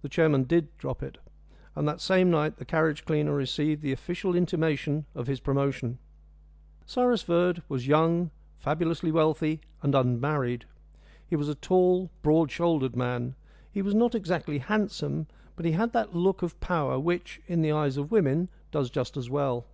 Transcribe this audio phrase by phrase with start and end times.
[0.00, 1.18] The chairman did drop it,
[1.76, 5.98] and that same night the carriage cleaner received the official intimation of his promotion.
[6.84, 10.64] Cyrus Verd was young, fabulously wealthy, and unmarried.
[11.24, 13.36] He was a tall, broad shouldered man.
[13.70, 17.70] He was not exactly handsome, but he had that look of power which, in the
[17.70, 19.66] eyes of women, does just as well.